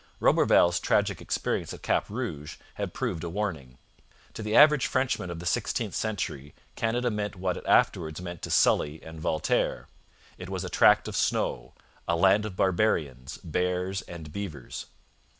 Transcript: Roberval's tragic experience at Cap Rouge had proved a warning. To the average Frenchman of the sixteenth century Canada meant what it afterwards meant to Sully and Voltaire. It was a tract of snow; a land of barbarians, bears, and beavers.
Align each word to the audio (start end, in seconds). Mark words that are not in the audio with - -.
Roberval's 0.19 0.79
tragic 0.79 1.21
experience 1.21 1.75
at 1.75 1.83
Cap 1.83 2.09
Rouge 2.09 2.55
had 2.73 2.91
proved 2.91 3.23
a 3.23 3.29
warning. 3.29 3.77
To 4.33 4.41
the 4.41 4.55
average 4.55 4.87
Frenchman 4.87 5.29
of 5.29 5.37
the 5.37 5.45
sixteenth 5.45 5.93
century 5.93 6.55
Canada 6.75 7.11
meant 7.11 7.35
what 7.35 7.55
it 7.55 7.63
afterwards 7.67 8.19
meant 8.19 8.41
to 8.41 8.49
Sully 8.49 8.99
and 9.03 9.19
Voltaire. 9.21 9.89
It 10.39 10.49
was 10.49 10.63
a 10.63 10.69
tract 10.69 11.07
of 11.07 11.15
snow; 11.15 11.75
a 12.07 12.15
land 12.15 12.47
of 12.47 12.55
barbarians, 12.55 13.37
bears, 13.43 14.01
and 14.01 14.33
beavers. 14.33 14.87